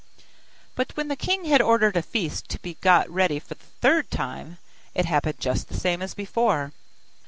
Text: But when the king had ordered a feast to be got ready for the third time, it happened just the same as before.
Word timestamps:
But 0.73 0.97
when 0.97 1.09
the 1.09 1.15
king 1.15 1.45
had 1.45 1.61
ordered 1.61 1.95
a 1.95 2.01
feast 2.01 2.49
to 2.49 2.59
be 2.59 2.73
got 2.81 3.07
ready 3.07 3.37
for 3.37 3.53
the 3.53 3.63
third 3.63 4.09
time, 4.09 4.57
it 4.95 5.05
happened 5.05 5.39
just 5.39 5.67
the 5.67 5.79
same 5.79 6.01
as 6.01 6.15
before. 6.15 6.71